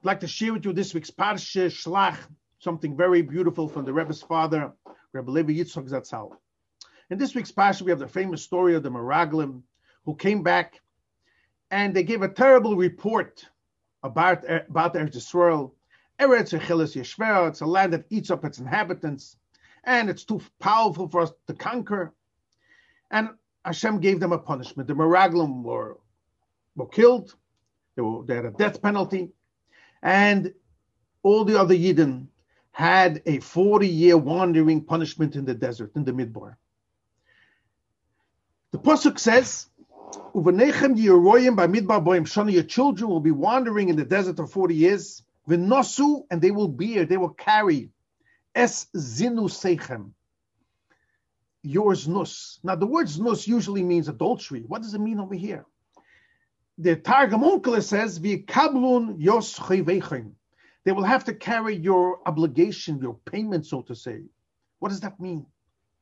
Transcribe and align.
I'd 0.00 0.06
like 0.06 0.20
to 0.20 0.28
share 0.28 0.54
with 0.54 0.64
you 0.64 0.72
this 0.72 0.94
week's 0.94 1.10
Parsha 1.10 1.66
Shlach, 1.66 2.16
something 2.58 2.96
very 2.96 3.20
beautiful 3.20 3.68
from 3.68 3.84
the 3.84 3.92
Rebbe's 3.92 4.22
father, 4.22 4.72
Rebbe 5.12 5.30
Levi 5.30 5.52
Yitzchak 5.52 5.90
Zatzal. 5.90 6.30
In 7.10 7.18
this 7.18 7.34
week's 7.34 7.52
Parsha, 7.52 7.82
we 7.82 7.90
have 7.90 7.98
the 7.98 8.08
famous 8.08 8.42
story 8.42 8.74
of 8.74 8.82
the 8.82 8.90
Meraglim 8.90 9.60
who 10.06 10.16
came 10.16 10.42
back 10.42 10.80
and 11.70 11.94
they 11.94 12.02
gave 12.02 12.22
a 12.22 12.30
terrible 12.30 12.76
report 12.76 13.44
about, 14.02 14.42
about 14.48 14.94
Eretz 14.94 15.16
Yisrael. 15.16 15.72
Eretz 16.18 16.58
Yechilis 16.58 16.96
Yeshver, 16.96 17.50
it's 17.50 17.60
a 17.60 17.66
land 17.66 17.92
that 17.92 18.06
eats 18.08 18.30
up 18.30 18.46
its 18.46 18.58
inhabitants, 18.58 19.36
and 19.84 20.08
it's 20.08 20.24
too 20.24 20.40
powerful 20.60 21.10
for 21.10 21.20
us 21.20 21.32
to 21.46 21.52
conquer. 21.52 22.14
And 23.10 23.28
Hashem 23.66 24.00
gave 24.00 24.18
them 24.18 24.32
a 24.32 24.38
punishment. 24.38 24.88
The 24.88 24.94
Meraglim 24.94 25.62
were, 25.62 25.98
were 26.74 26.88
killed, 26.88 27.34
they, 27.96 28.02
were, 28.02 28.24
they 28.24 28.36
had 28.36 28.46
a 28.46 28.50
death 28.50 28.80
penalty, 28.80 29.32
and 30.02 30.52
all 31.22 31.44
the 31.44 31.58
other 31.60 31.74
Yidden 31.74 32.26
had 32.72 33.22
a 33.26 33.40
40 33.40 33.88
year 33.88 34.16
wandering 34.16 34.82
punishment 34.84 35.36
in 35.36 35.44
the 35.44 35.54
desert, 35.54 35.92
in 35.96 36.04
the 36.04 36.12
Midbar. 36.12 36.56
The 38.70 38.78
Pasuk 38.78 39.18
says, 39.18 39.66
your 42.52 42.62
children 42.62 43.10
will 43.10 43.20
be 43.20 43.30
wandering 43.30 43.88
in 43.88 43.96
the 43.96 44.04
desert 44.04 44.36
for 44.36 44.46
40 44.46 44.74
years. 44.74 45.22
Vinosu, 45.48 46.24
and 46.30 46.40
they 46.40 46.50
will 46.50 46.68
bear, 46.68 47.04
they 47.04 47.16
will 47.16 47.30
carry. 47.30 47.90
Es 48.54 48.86
Zinu 48.96 49.48
Seichem. 49.48 50.12
Yours 51.62 52.08
nus. 52.08 52.58
Now, 52.62 52.74
the 52.74 52.86
word 52.86 53.08
nus 53.18 53.46
usually 53.46 53.82
means 53.82 54.08
adultery. 54.08 54.64
What 54.66 54.82
does 54.82 54.94
it 54.94 55.00
mean 55.00 55.20
over 55.20 55.34
here? 55.34 55.66
The 56.82 56.96
Targum 56.96 57.42
Onkelos 57.42 57.84
says, 57.84 58.18
V'kablun 58.18 59.16
yos. 59.18 59.60
They 59.68 60.92
will 60.92 61.04
have 61.04 61.24
to 61.24 61.34
carry 61.34 61.76
your 61.76 62.26
obligation, 62.26 63.00
your 63.02 63.18
payment, 63.26 63.66
so 63.66 63.82
to 63.82 63.94
say. 63.94 64.22
What 64.78 64.88
does 64.88 65.00
that 65.00 65.20
mean? 65.20 65.44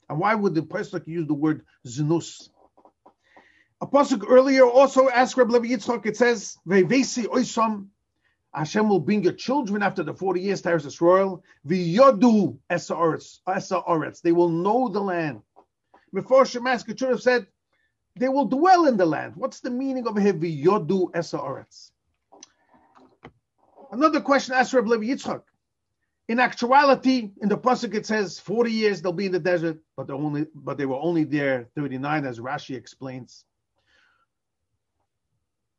And 0.09 0.21
why 0.21 0.37
would 0.37 0.55
the 0.55 0.63
pasuk 0.63 1.09
use 1.09 1.27
the 1.27 1.35
word 1.35 1.67
znus? 1.85 2.49
A 3.81 3.89
pasuk 3.89 4.25
earlier 4.29 4.67
also 4.67 5.09
asked 5.09 5.37
Rabbi 5.37 5.55
Levi 5.55 5.75
Yitzchak. 5.75 6.07
It 6.07 6.17
says, 6.17 6.57
"Ve'vesi 6.65 7.25
oisam." 7.25 7.89
Hashem 8.55 8.89
will 8.89 9.01
bring 9.01 9.25
your 9.25 9.33
children 9.33 9.83
after 9.83 10.05
the 10.05 10.15
forty 10.15 10.43
years 10.43 10.63
to 10.63 10.69
Eretz 10.69 10.87
Yisrael. 10.87 11.43
V'yodu 11.67 12.57
esa 12.71 12.95
oretz. 12.95 14.21
They 14.23 14.33
will 14.33 14.49
know 14.49 14.89
the 14.89 15.01
land. 15.01 15.43
Before 16.15 16.45
Shemaska 16.45 16.97
should 16.97 17.11
have 17.11 17.21
said, 17.21 17.49
"They 18.19 18.29
will 18.29 18.47
dwell 18.47 18.87
in 18.87 18.97
the 18.97 19.07
land." 19.07 19.37
What's 19.37 19.61
the 19.61 19.71
meaning 19.71 20.07
of 20.07 20.17
here? 20.17 20.35
V'yodu 20.35 21.11
esa 21.15 21.39
oretz. 21.39 21.91
Another 23.91 24.21
question 24.21 24.55
asked 24.55 24.73
Rabbi 24.73 24.89
Levi 24.89 25.13
Yitzchak. 25.13 25.43
In 26.29 26.41
actuality, 26.41 27.31
in 27.41 27.49
the 27.49 27.57
pasuk 27.57 27.95
it 27.95 28.05
says 28.05 28.39
40 28.39 28.71
years 28.71 29.01
they'll 29.01 29.13
be 29.13 29.27
in 29.27 29.33
the 29.33 29.39
desert, 29.39 29.79
but 29.97 30.07
they 30.07 30.13
only 30.13 30.47
but 30.55 30.77
they 30.77 30.85
were 30.85 31.01
only 31.01 31.25
there 31.25 31.69
39, 31.75 32.27
as 32.27 32.39
Rashi 32.39 32.77
explains. 32.77 33.47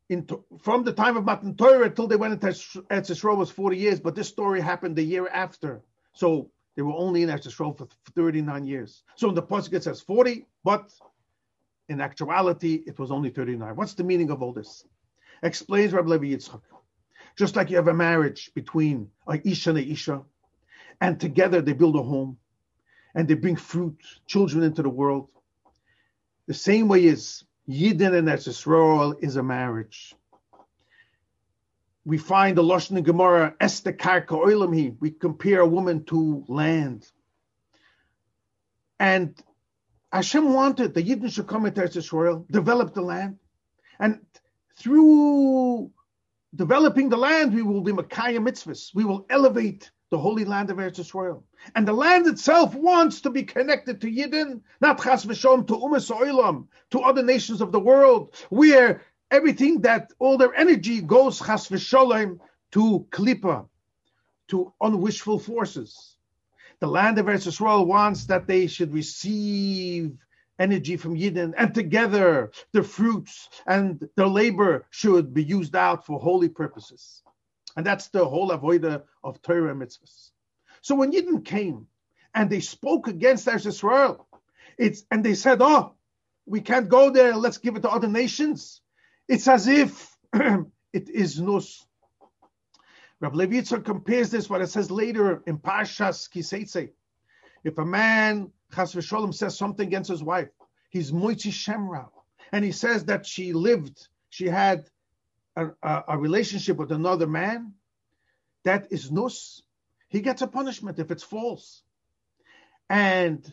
In, 0.09 0.27
from 0.59 0.83
the 0.83 0.91
time 0.91 1.17
of 1.17 1.25
Matan 1.25 1.55
Torah 1.55 1.91
till 1.91 2.07
they 2.07 2.15
went 2.15 2.33
into 2.33 2.47
Eretz 2.47 3.37
was 3.37 3.51
40 3.51 3.77
years, 3.77 3.99
but 3.99 4.15
this 4.15 4.27
story 4.27 4.59
happened 4.59 4.95
the 4.95 5.03
year 5.03 5.27
after. 5.27 5.83
So 6.13 6.49
they 6.75 6.81
were 6.81 6.95
only 6.95 7.21
in 7.21 7.29
Eretz 7.29 7.53
for 7.53 7.87
39 8.15 8.65
years. 8.65 9.03
So 9.17 9.29
in 9.29 9.35
the 9.35 9.43
pasuk 9.43 9.73
it 9.73 9.83
says 9.83 10.01
40, 10.01 10.47
but 10.63 10.91
in 11.89 11.99
actuality 12.01 12.83
it 12.85 12.97
was 12.99 13.11
only 13.11 13.29
39. 13.29 13.75
What's 13.75 13.95
the 13.95 14.03
meaning 14.03 14.29
of 14.29 14.41
all 14.41 14.53
this? 14.53 14.85
Explains 15.43 15.91
Rabbi 15.91 16.09
Levi 16.09 16.25
Yitzchak. 16.35 16.61
Just 17.35 17.55
like 17.55 17.69
you 17.69 17.75
have 17.75 17.87
a 17.87 17.93
marriage 17.93 18.51
between 18.53 19.09
a 19.27 19.39
Isha 19.47 19.71
and 19.71 19.79
a 19.79 19.91
Isha, 19.91 20.21
and 21.01 21.19
together 21.19 21.61
they 21.61 21.73
build 21.73 21.95
a 21.95 22.03
home 22.03 22.37
and 23.15 23.27
they 23.27 23.33
bring 23.33 23.55
fruit, 23.55 23.97
children 24.27 24.63
into 24.63 24.83
the 24.83 24.89
world. 24.89 25.29
The 26.47 26.53
same 26.53 26.87
way 26.87 27.05
is 27.05 27.43
Yidden 27.67 28.17
and 28.17 28.27
Eretz 28.27 29.23
is 29.23 29.35
a 29.35 29.43
marriage. 29.43 30.15
We 32.05 32.17
find 32.17 32.57
the 32.57 32.63
Lashon 32.63 32.97
and 32.97 33.05
Gemara, 33.05 33.55
Esther 33.59 33.93
Karka. 33.93 34.99
We 34.99 35.11
compare 35.11 35.61
a 35.61 35.67
woman 35.67 36.03
to 36.05 36.43
land. 36.47 37.09
And 38.99 39.41
Hashem 40.11 40.53
wanted 40.53 40.93
the 40.93 41.03
Yidden 41.03 41.31
should 41.31 41.47
come 41.47 41.65
into 41.65 41.81
Eretz 41.81 41.95
Yisrael, 41.95 42.47
develop 42.49 42.93
the 42.93 43.01
land, 43.01 43.37
and 43.99 44.19
through 44.75 45.91
developing 46.55 47.09
the 47.09 47.17
land, 47.17 47.53
we 47.53 47.61
will 47.61 47.81
be 47.81 47.91
Makaya 47.91 48.39
mitzvahs. 48.39 48.93
We 48.95 49.03
will 49.03 49.25
elevate 49.29 49.91
the 50.09 50.17
holy 50.17 50.45
land 50.45 50.71
of 50.71 50.77
Eretz 50.77 50.99
Yisrael. 50.99 51.43
And 51.75 51.87
the 51.87 51.93
land 51.93 52.25
itself 52.25 52.73
wants 52.73 53.21
to 53.21 53.29
be 53.29 53.43
connected 53.43 54.01
to 54.01 54.07
Yidden, 54.07 54.61
not 54.81 55.01
Chas 55.01 55.25
V'Shom, 55.25 55.67
to 55.67 55.73
Umas 55.73 56.09
Oilam, 56.09 56.67
to 56.91 57.01
other 57.01 57.21
nations 57.21 57.61
of 57.61 57.71
the 57.71 57.79
world, 57.79 58.33
where 58.49 59.03
everything 59.29 59.81
that, 59.81 60.11
all 60.17 60.37
their 60.37 60.55
energy 60.55 61.01
goes 61.01 61.37
Chas 61.39 61.67
V'Sholem 61.69 62.39
to 62.71 63.05
Klippa, 63.11 63.67
to 64.47 64.73
unwishful 64.81 65.37
forces. 65.39 66.15
The 66.81 66.87
land 66.87 67.19
of 67.19 67.25
Eretz 67.25 67.45
Yisrael 67.45 67.85
wants 67.85 68.25
that 68.25 68.47
they 68.47 68.67
should 68.67 68.93
receive 68.93 70.17
energy 70.59 70.97
from 70.97 71.15
Yidden, 71.15 71.53
and 71.57 71.73
together 71.73 72.51
the 72.73 72.83
fruits 72.83 73.49
and 73.65 74.07
their 74.15 74.27
labor 74.27 74.85
should 74.89 75.33
be 75.33 75.43
used 75.43 75.75
out 75.75 76.05
for 76.05 76.19
holy 76.19 76.49
purposes. 76.49 77.21
And 77.75 77.85
that's 77.85 78.07
the 78.07 78.25
whole 78.25 78.51
avoida 78.51 79.03
of 79.23 79.41
Torah 79.41 79.75
mitzvahs. 79.75 80.31
So 80.81 80.95
when 80.95 81.11
Yidden 81.11 81.43
came 81.43 81.87
and 82.33 82.49
they 82.49 82.61
spoke 82.61 83.07
against 83.07 83.47
Eretz 83.47 83.65
Yisrael, 83.65 84.25
it's 84.77 85.03
and 85.11 85.23
they 85.23 85.35
said, 85.35 85.61
"Oh, 85.61 85.95
we 86.45 86.61
can't 86.61 86.87
go 86.87 87.09
there. 87.09 87.35
Let's 87.35 87.57
give 87.57 87.75
it 87.75 87.81
to 87.81 87.89
other 87.89 88.07
nations." 88.07 88.81
It's 89.27 89.47
as 89.47 89.67
if 89.67 90.17
it 90.33 91.09
is 91.09 91.39
nus. 91.41 91.85
Rav 93.21 93.33
Levitzer 93.33 93.83
compares 93.83 94.29
this 94.29 94.49
what 94.49 94.61
it 94.61 94.67
says 94.67 94.89
later 94.89 95.43
in 95.45 95.57
Parshas 95.57 96.29
Kiseitze. 96.29 96.91
If 97.63 97.77
a 97.77 97.85
man 97.85 98.51
Chas 98.73 98.93
v'sholem 98.93 99.33
says 99.33 99.57
something 99.57 99.87
against 99.87 100.09
his 100.09 100.23
wife, 100.23 100.49
he's 100.89 101.11
moitzi 101.11 101.51
shemra, 101.51 102.09
and 102.51 102.63
he 102.63 102.71
says 102.71 103.05
that 103.05 103.25
she 103.25 103.53
lived, 103.53 104.07
she 104.29 104.45
had 104.47 104.89
a, 105.55 105.67
a, 105.83 106.03
a, 106.09 106.17
relationship 106.17 106.77
with 106.77 106.91
another 106.91 107.27
man. 107.27 107.73
That 108.63 108.91
is 108.91 109.11
nus. 109.11 109.63
He 110.09 110.21
gets 110.21 110.41
a 110.41 110.47
punishment 110.47 110.99
if 110.99 111.11
it's 111.11 111.23
false. 111.23 111.83
And 112.89 113.51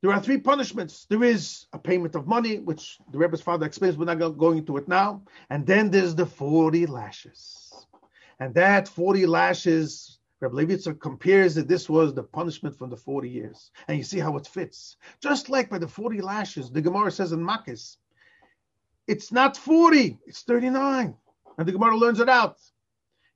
there 0.00 0.12
are 0.12 0.20
three 0.20 0.38
punishments. 0.38 1.06
There 1.08 1.22
is 1.22 1.66
a 1.72 1.78
payment 1.78 2.14
of 2.14 2.26
money, 2.26 2.58
which 2.58 2.98
the 3.12 3.18
Rebbe's 3.18 3.40
father 3.40 3.66
explains. 3.66 3.96
We're 3.96 4.12
not 4.12 4.38
going 4.38 4.58
into 4.58 4.76
it 4.76 4.88
now. 4.88 5.22
And 5.48 5.66
then 5.66 5.90
there's 5.90 6.14
the 6.14 6.26
40 6.26 6.86
lashes. 6.86 7.72
And 8.42 8.52
that 8.54 8.88
40 8.88 9.26
lashes 9.26 10.18
Rabbi 10.40 10.56
Levitzer 10.56 10.98
compares 10.98 11.54
that 11.54 11.68
this 11.68 11.88
was 11.88 12.12
the 12.12 12.24
punishment 12.24 12.76
from 12.76 12.90
the 12.90 12.96
40 12.96 13.30
years. 13.30 13.70
And 13.86 13.96
you 13.96 14.02
see 14.02 14.18
how 14.18 14.36
it 14.36 14.48
fits. 14.48 14.96
Just 15.22 15.48
like 15.48 15.70
by 15.70 15.78
the 15.78 15.86
40 15.86 16.20
lashes, 16.20 16.68
the 16.68 16.80
Gemara 16.80 17.12
says 17.12 17.30
in 17.30 17.38
Makis, 17.38 17.98
it's 19.06 19.30
not 19.30 19.56
40, 19.56 20.18
it's 20.26 20.42
39. 20.42 21.14
And 21.56 21.68
the 21.68 21.70
Gemara 21.70 21.96
learns 21.96 22.18
it 22.18 22.28
out. 22.28 22.56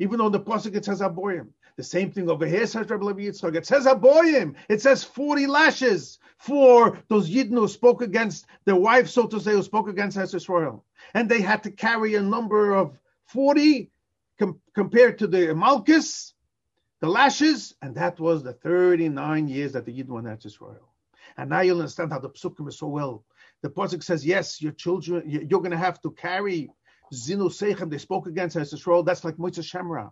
Even 0.01 0.19
though 0.19 0.29
the 0.29 0.41
Pasuk 0.41 0.75
it 0.75 0.85
says 0.85 1.01
Aboyim. 1.01 1.51
The 1.77 1.85
same 1.85 2.11
thing 2.11 2.29
over 2.29 2.45
here 2.45 2.67
says 2.67 2.91
Rabbi 2.91 3.05
Levi. 3.05 3.29
It 3.29 3.37
says 3.37 3.87
Aboyim. 3.87 4.57
It 4.69 4.83
says 4.83 5.05
40 5.05 5.47
lashes 5.47 6.19
for 6.39 6.99
those 7.07 7.31
Yidden 7.31 7.55
who 7.55 7.69
spoke 7.69 8.03
against 8.03 8.47
their 8.65 8.75
wife, 8.75 9.09
so 9.09 9.29
to 9.29 9.39
say, 9.39 9.53
who 9.53 9.63
spoke 9.63 9.89
against 9.89 10.17
Israel. 10.17 10.85
And 11.15 11.29
they 11.29 11.43
had 11.43 11.63
to 11.63 11.71
carry 11.71 12.17
a 12.17 12.21
number 12.23 12.75
of 12.75 12.99
40 13.27 13.93
com- 14.39 14.61
compared 14.75 15.19
to 15.19 15.27
the 15.27 15.55
Malchus 15.55 16.35
the 17.01 17.09
lashes, 17.09 17.75
and 17.83 17.95
that 17.95 18.19
was 18.19 18.43
the 18.43 18.55
39 18.55 19.49
years 19.49 19.73
that 19.73 19.85
the 19.85 19.93
Yidden 19.93 20.09
were 20.09 20.39
Israel. 20.45 20.93
And 21.37 21.51
now 21.51 21.61
you'll 21.61 21.81
understand 21.81 22.13
how 22.13 22.21
the 22.21 22.31
psukim 22.31 22.69
is 22.69 22.79
so 22.79 22.87
well. 22.87 23.25
The 23.63 23.69
pasuk 23.69 24.03
says, 24.03 24.25
yes, 24.25 24.63
your 24.63 24.73
children, 24.73 25.23
you're 25.27 25.61
going 25.61 25.73
to 25.73 25.77
have 25.77 26.01
to 26.03 26.11
carry 26.13 26.71
zinu 27.13 27.51
seichem. 27.51 27.91
They 27.91 27.99
spoke 27.99 28.27
against 28.27 28.57
Israel. 28.57 29.03
That's 29.03 29.25
like 29.25 29.37
Moitza 29.37 29.61
Shemra. 29.61 30.11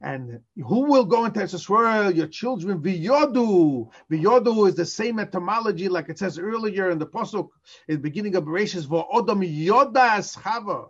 And 0.00 0.40
who 0.56 0.84
will 0.84 1.04
go 1.04 1.24
into 1.24 1.42
Israel? 1.42 2.10
Your 2.12 2.28
children. 2.28 2.80
Viyodu. 2.80 3.90
Viyodu 4.10 4.68
is 4.68 4.76
the 4.76 4.86
same 4.86 5.18
etymology, 5.18 5.88
like 5.88 6.08
it 6.08 6.18
says 6.18 6.38
earlier 6.38 6.90
in 6.90 6.98
the 6.98 7.06
pasuk, 7.06 7.48
in 7.88 7.96
the 7.96 8.00
beginning 8.00 8.36
of 8.36 8.44
Bereshit. 8.44 8.86
Odom 8.86 9.42
yodas 9.66 10.38
chava. 10.38 10.88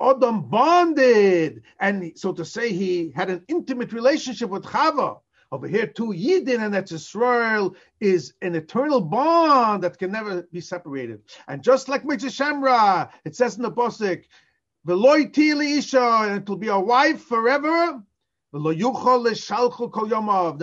Adam 0.00 0.48
bonded, 0.48 1.62
and 1.80 2.12
so 2.16 2.32
to 2.32 2.44
say, 2.44 2.72
he 2.72 3.12
had 3.14 3.30
an 3.30 3.44
intimate 3.48 3.92
relationship 3.92 4.50
with 4.50 4.64
Chava. 4.64 5.20
Over 5.50 5.66
here, 5.66 5.86
too, 5.86 6.12
Yidden 6.12 6.62
and 6.62 6.74
that's 6.74 6.92
Israel 6.92 7.74
is 8.00 8.34
an 8.42 8.54
eternal 8.54 9.00
bond 9.00 9.82
that 9.82 9.98
can 9.98 10.12
never 10.12 10.42
be 10.52 10.60
separated. 10.60 11.22
And 11.48 11.62
just 11.62 11.88
like 11.88 12.04
Mitzvah 12.04 12.28
Shemra, 12.28 13.08
it 13.24 13.34
says 13.34 13.56
in 13.56 13.62
the 13.62 13.72
Pasuk, 13.72 14.24
Veloy 14.86 15.32
Tili 15.32 15.78
Isha, 15.78 16.20
and 16.24 16.42
it 16.42 16.48
will 16.48 16.56
be 16.56 16.68
a 16.68 16.78
wife 16.78 17.22
forever. 17.22 18.02
The 18.52 18.64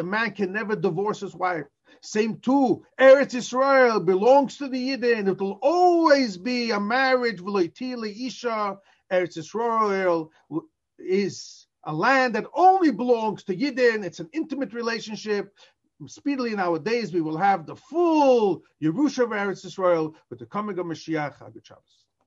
man 0.06 0.32
can 0.32 0.52
never 0.52 0.76
divorce 0.76 1.20
his 1.22 1.36
wife. 1.36 1.66
Same 2.02 2.38
too, 2.40 2.86
Eretz 3.00 3.34
Israel 3.34 4.00
belongs 4.00 4.58
to 4.58 4.68
the 4.68 4.90
Yidden. 4.90 5.28
It 5.28 5.42
will 5.42 5.58
always 5.64 6.38
be 6.38 6.70
a 6.72 6.80
marriage. 6.80 7.42
Isha. 7.42 8.78
Eretz 9.12 9.38
Israel 9.38 10.32
is 11.00 11.68
a 11.84 11.94
land 11.94 12.36
that 12.36 12.46
only 12.54 12.92
belongs 12.92 13.44
to 13.44 13.56
Yidden. 13.56 14.04
It's 14.04 14.20
an 14.20 14.30
intimate 14.34 14.74
relationship. 14.74 15.54
Speedily 16.08 16.56
nowadays, 16.56 17.14
we 17.14 17.22
will 17.22 17.38
have 17.38 17.66
the 17.66 17.76
full 17.76 18.64
Yerusha 18.82 19.24
of 19.24 19.30
Eretz 19.30 19.66
Israel 19.66 20.16
with 20.30 20.40
the 20.40 20.46
coming 20.46 20.78
of 20.80 20.86
Mashiach. 20.86 21.38
Shabbos. 21.64 22.05